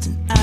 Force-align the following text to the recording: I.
I. 0.00 0.39